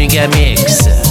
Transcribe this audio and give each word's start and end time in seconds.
Amiga 0.00 0.26
Mix. 0.28 1.09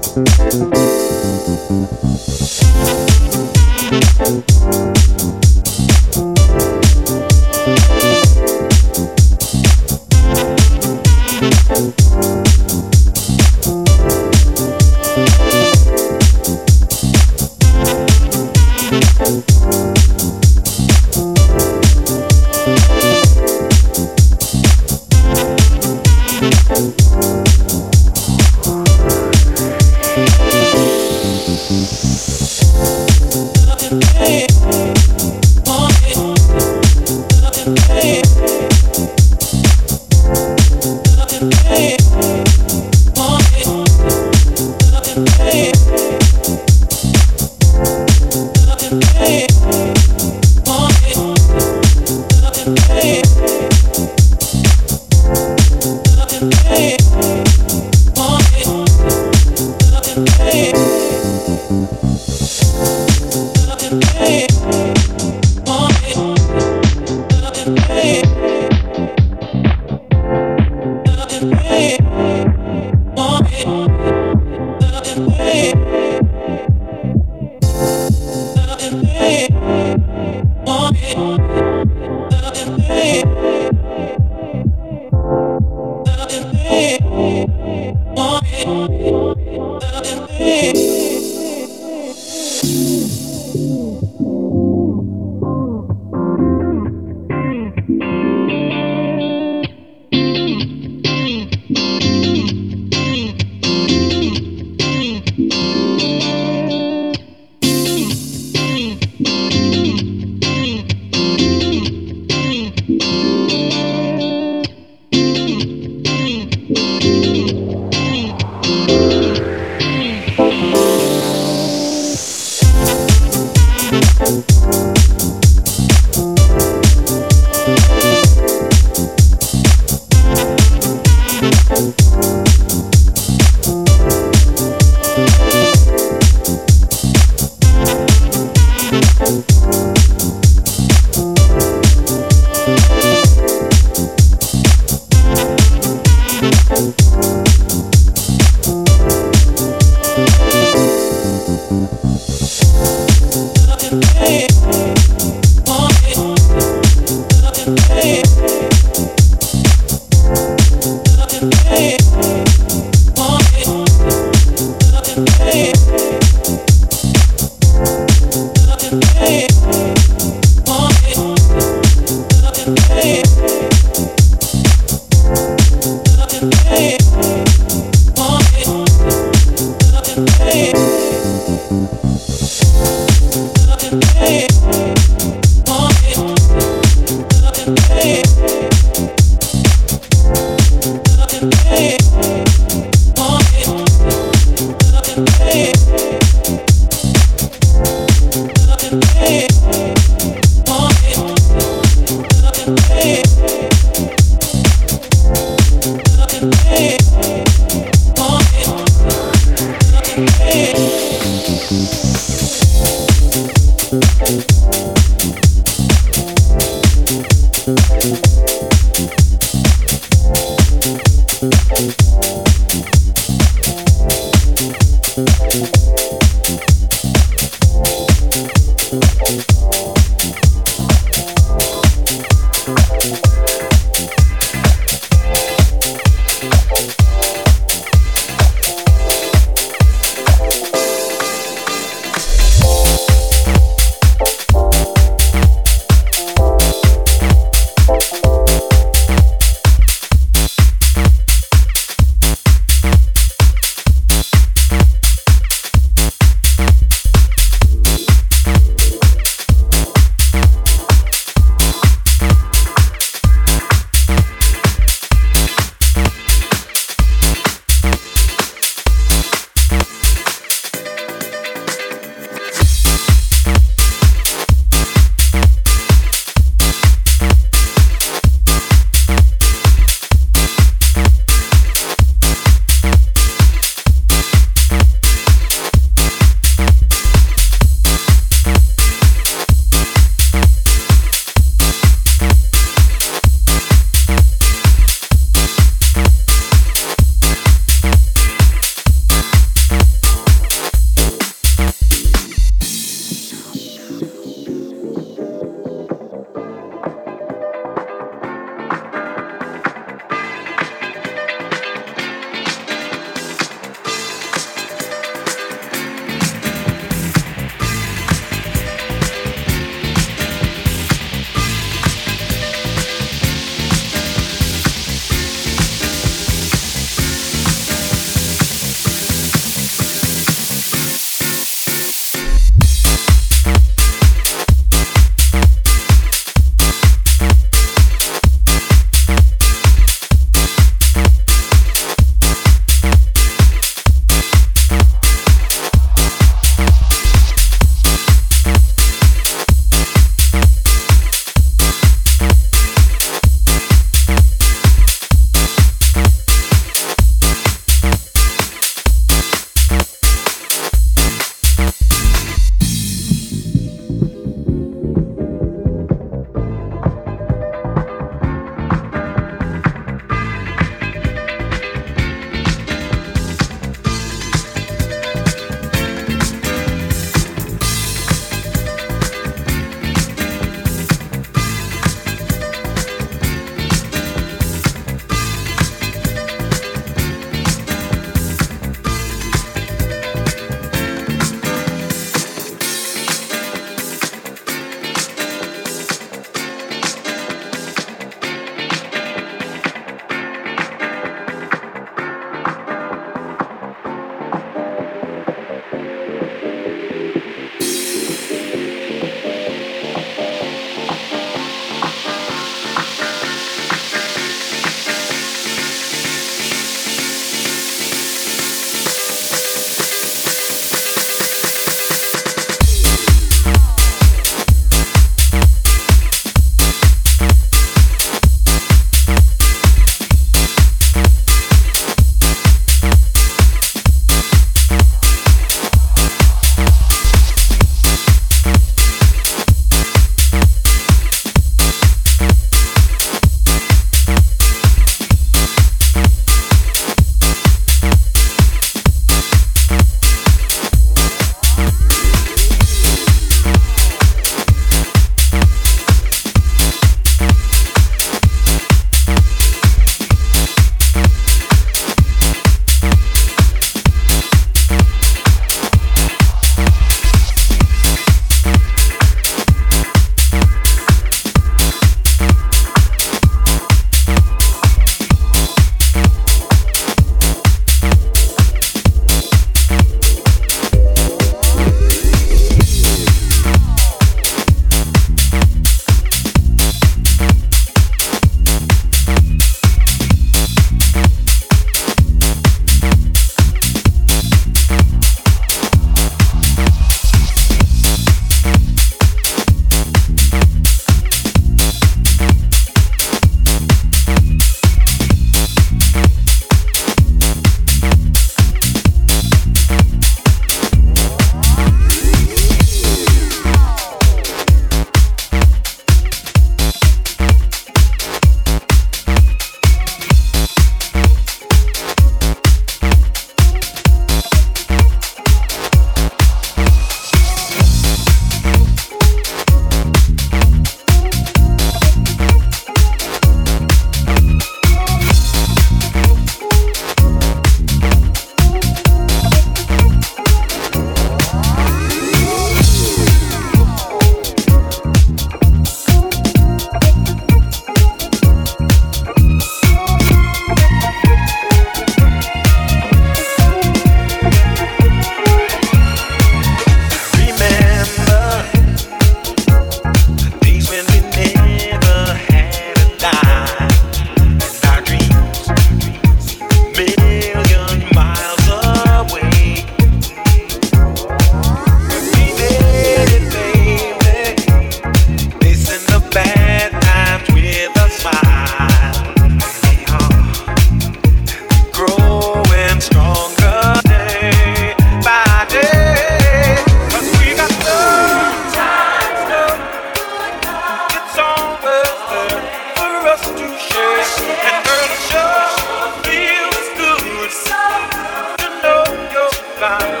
love. 599.79 600.00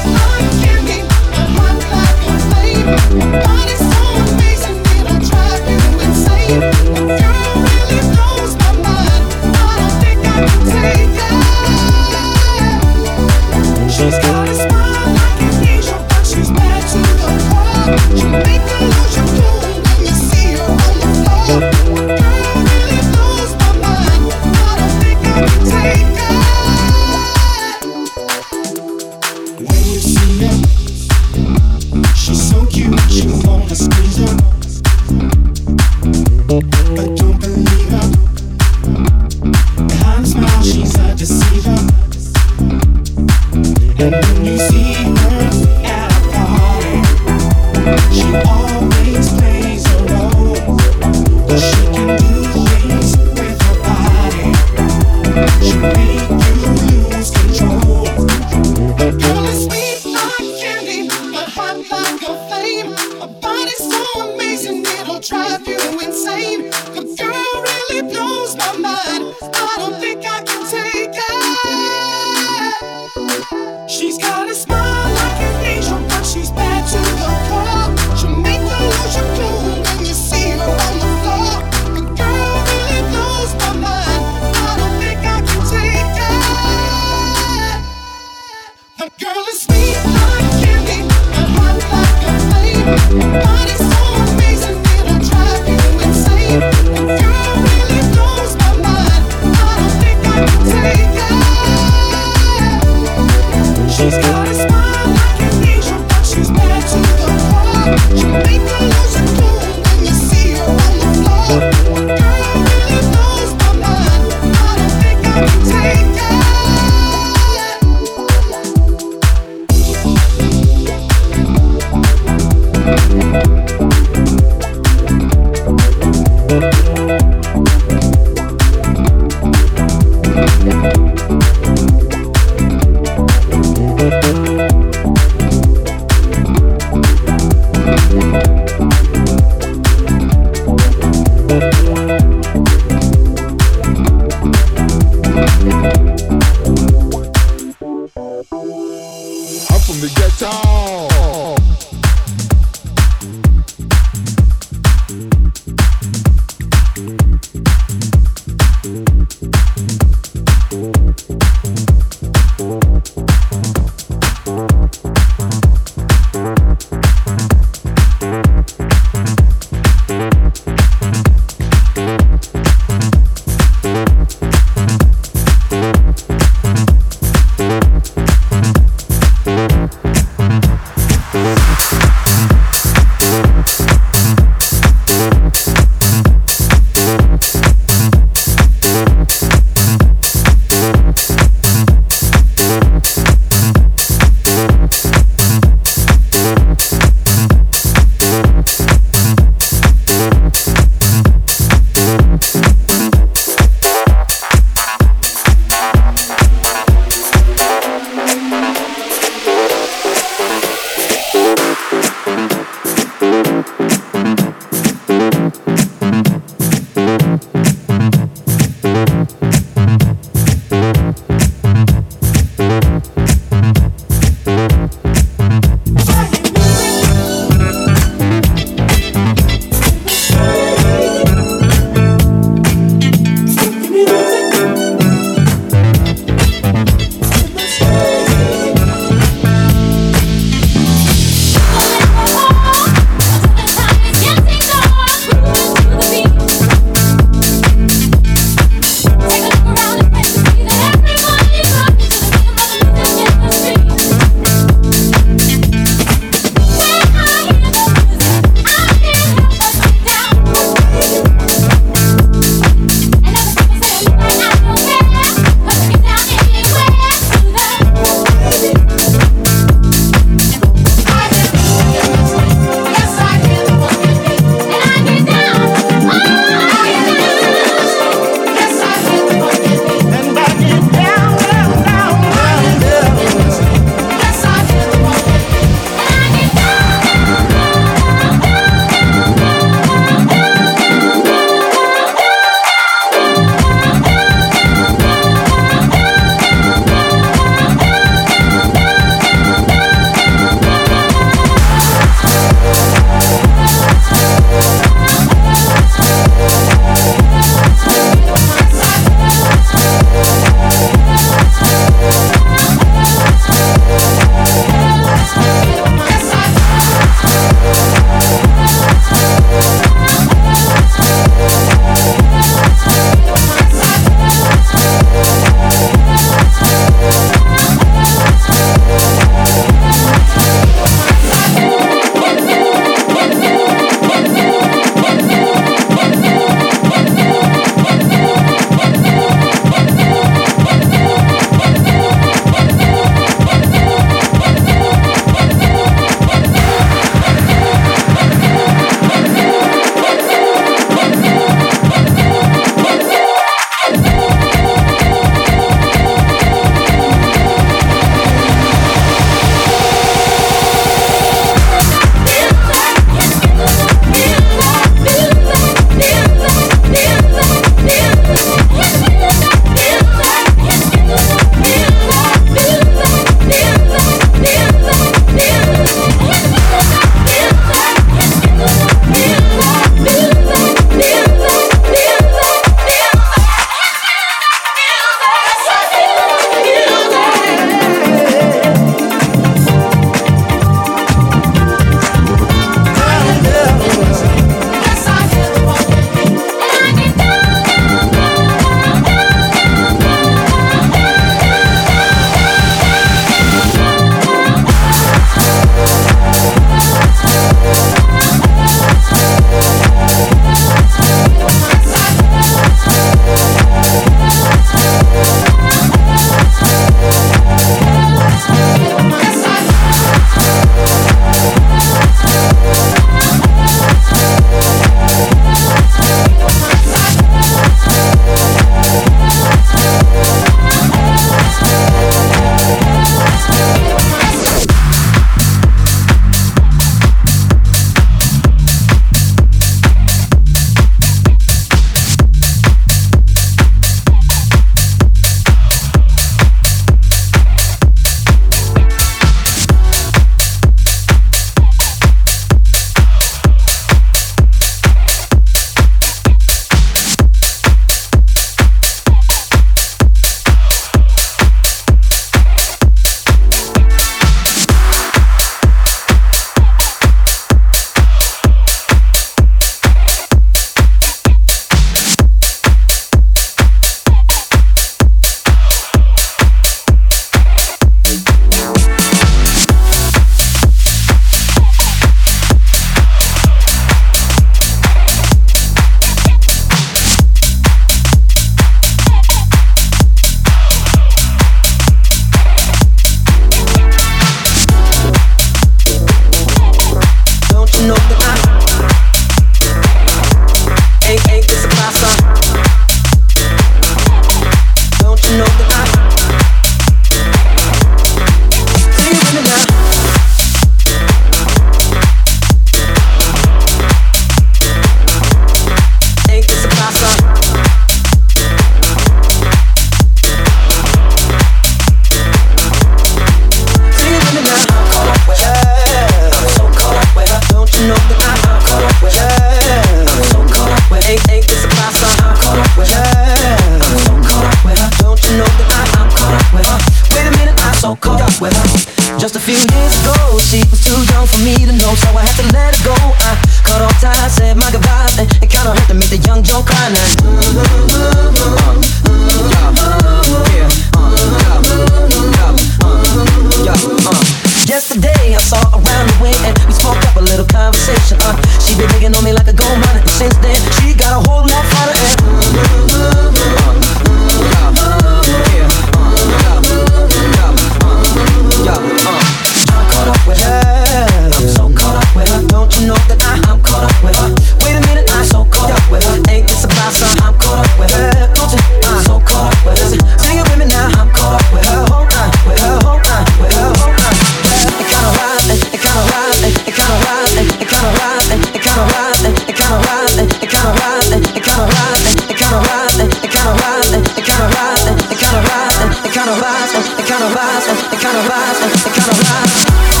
kind 596.31 596.39
of 596.39 596.47
vibes, 596.47 596.95
that 596.95 597.07
kind 597.07 597.23
of 597.23 597.31
vibes, 597.35 597.65
that 597.91 597.99
kind 597.99 598.17
of 598.17 598.23
vibes, 598.23 598.59
that 598.83 598.93
kind 598.95 599.11
of 599.11 599.17
vibes. 599.19 600.00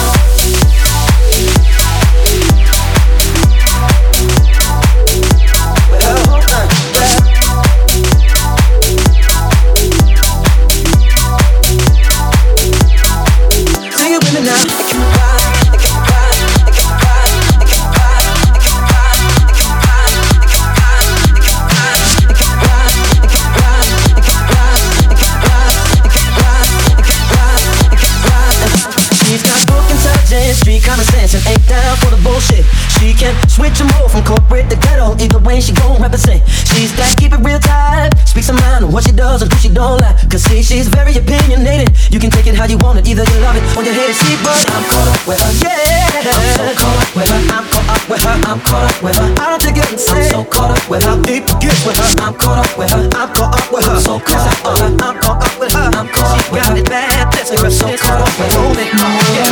when 43.81 43.89
you 43.89 43.97
hear 43.97 44.07
the 44.07 44.13
she 44.13 44.37
but 44.45 44.61
I'm 44.69 44.85
caught 44.85 45.09
up 45.09 45.25
with 45.25 45.41
her. 45.41 45.49
Yeah, 45.57 46.21
I'm 46.21 46.45
so 46.53 46.69
caught 46.77 47.01
up 47.01 47.09
with 47.17 47.29
her. 47.33 47.41
I'm 47.49 47.65
caught 47.65 47.89
up 47.89 48.05
with 48.05 48.21
her. 48.21 48.37
I'm 48.45 48.61
caught 48.61 48.85
up 48.85 49.01
with 49.01 49.17
her. 49.17 49.25
I 49.41 49.49
don't 49.49 49.57
think 49.57 49.77
you 49.77 49.81
can 49.81 49.93
insane. 49.97 50.21
I'm 50.21 50.29
so 50.29 50.43
caught 50.45 50.77
up 50.77 50.85
with 50.85 51.01
her. 51.01 51.17
Deep 51.25 51.49
get 51.57 51.73
with 51.81 51.97
her. 51.97 52.05
I'm 52.21 52.37
caught 52.37 52.61
up 52.61 52.77
with 52.77 52.93
her. 52.93 53.09
I'm 53.17 53.33
caught 53.33 53.57
up 53.57 53.73
with 53.73 53.85
her. 53.89 53.97
So 53.97 54.19
caught 54.21 54.45
up 54.45 54.61
with 54.61 54.77
her. 54.85 54.93
I'm 55.01 55.17
caught 55.17 55.41
up 55.41 55.57
with 55.57 55.73
her. 55.73 55.89
I'm 55.97 56.07
caught 56.13 56.37
up 56.37 56.45
with 56.53 56.61
her. 56.61 56.77
She 56.77 56.85
got 56.85 56.93
it 56.93 56.93
bad. 56.93 57.33
That's 57.33 57.49
a 57.49 57.57
grip. 57.57 57.73
So 57.73 57.89
caught 57.97 58.21
up 58.21 58.29
with 58.37 58.53
her. 58.53 58.61
Hold 58.61 58.77
it, 58.77 58.93
mama. 58.93 59.17
Yeah. 59.33 59.49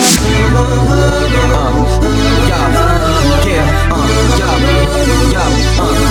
Yeah. 2.45 2.69
Yeah. 3.49 3.65
Uh, 3.89 4.05
yeah. 4.37 4.61
Yeah. 5.33 5.49
Uh, 5.81 6.05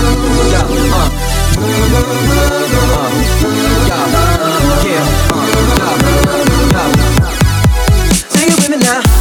yeah. 0.50 0.66
Uh. 0.90 1.06
Uh, 1.58 1.70
yeah, 3.88 4.96
yeah, 4.98 5.06
uh, 5.30 5.54
yeah. 6.74 7.17
now. 8.80 9.17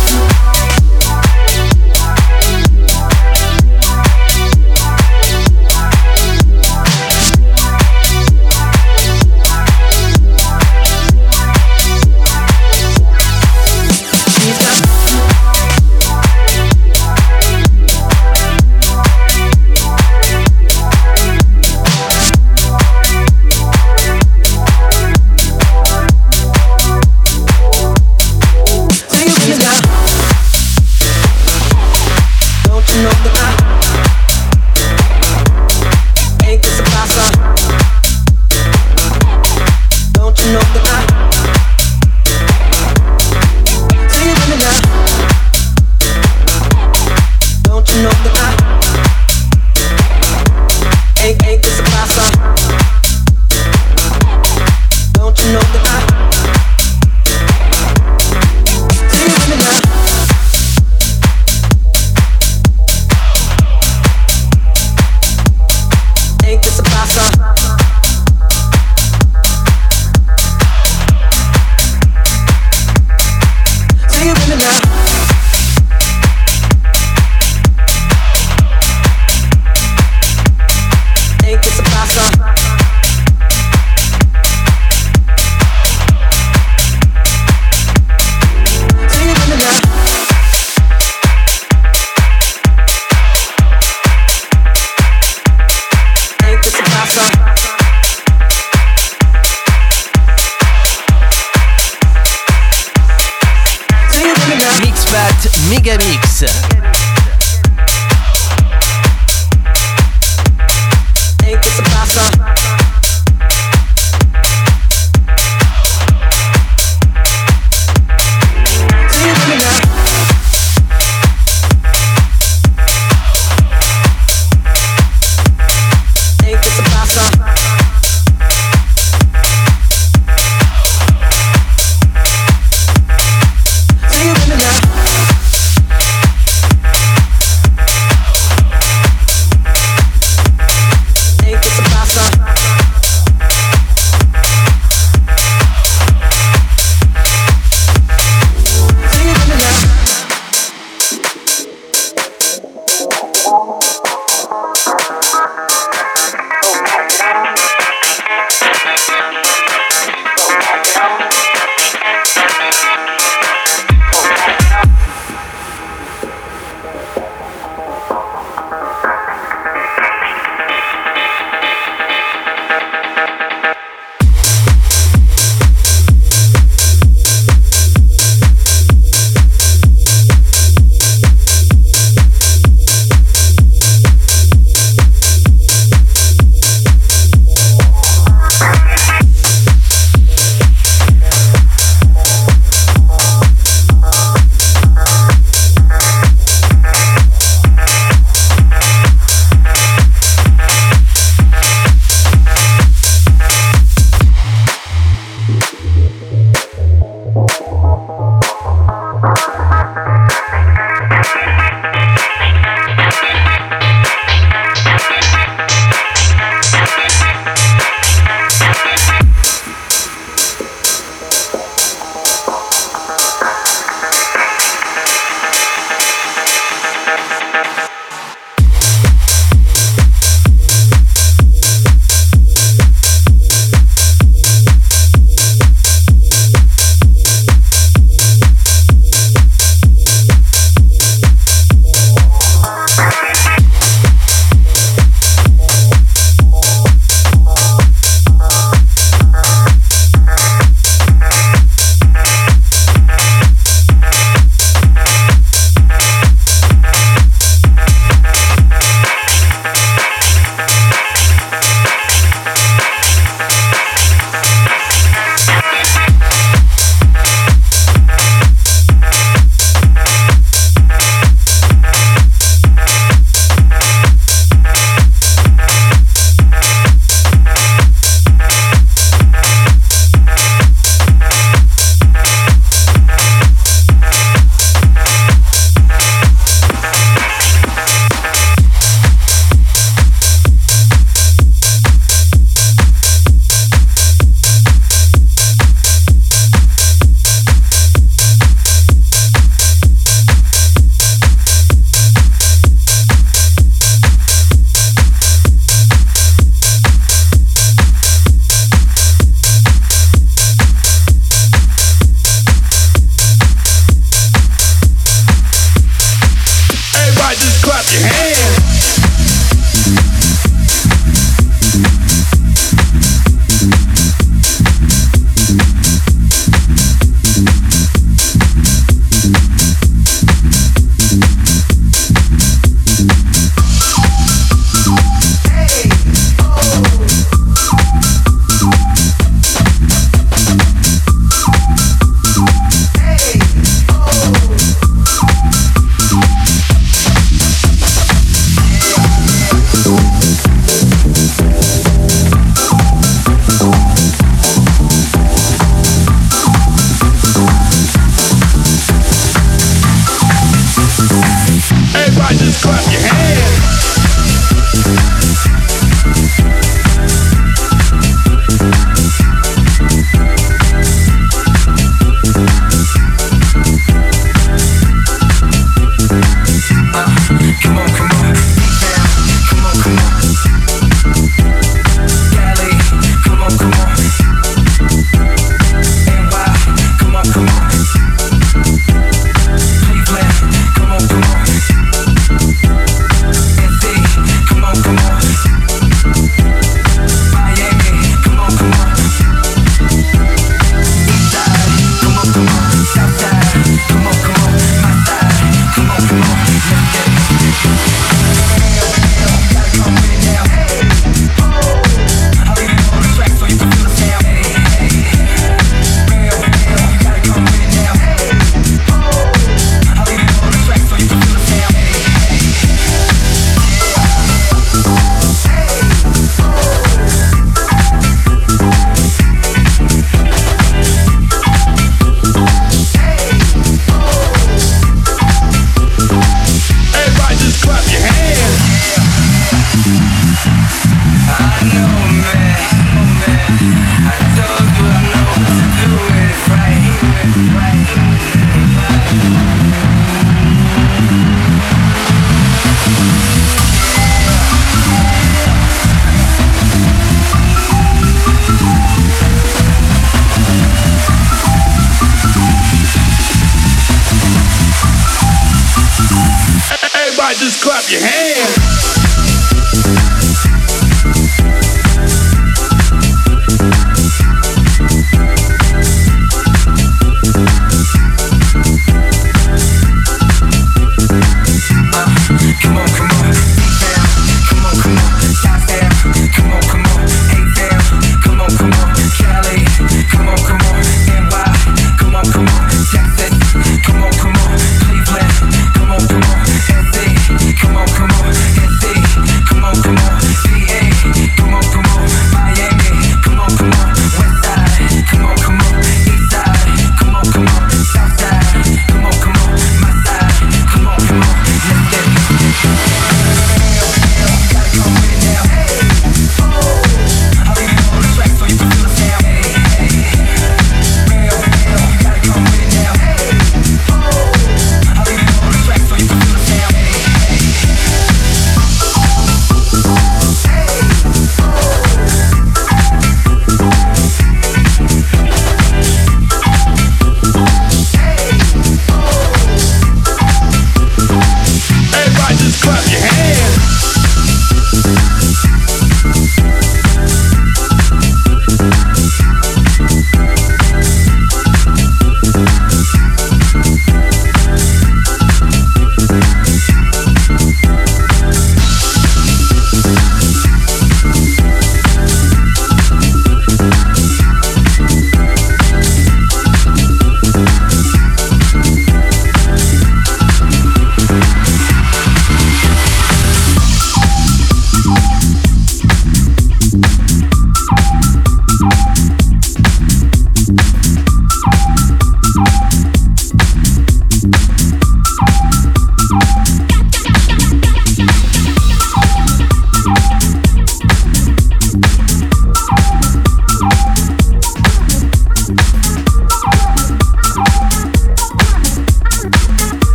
Come 317.88 318.04
on, 318.04 318.27